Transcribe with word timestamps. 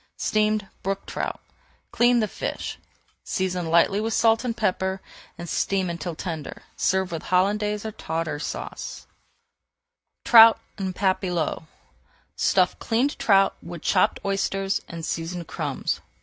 STEAMED 0.17 0.67
BROOK 0.81 1.05
TROUT 1.05 1.39
Clean 1.91 2.19
the 2.21 2.27
fish, 2.27 2.79
season 3.23 3.67
lightly 3.67 4.01
with 4.01 4.15
salt 4.15 4.43
and 4.43 4.57
pepper 4.57 4.99
and 5.37 5.47
steam 5.47 5.91
until 5.91 6.15
tender. 6.15 6.63
Serve 6.75 7.11
with 7.11 7.21
Hollandaise 7.21 7.85
or 7.85 7.91
Tartar 7.91 8.39
Sauce. 8.39 9.05
[Page 10.25 10.31
427] 10.31 10.31
TROUT 10.31 10.83
EN 10.87 10.93
PAPILLOTES 10.95 11.67
Stuff 12.35 12.79
cleaned 12.79 13.19
trout 13.19 13.55
with 13.61 13.83
chopped 13.83 14.19
oysters 14.25 14.81
and 14.89 15.05
seasoned 15.05 15.47
crumbs. 15.47 16.01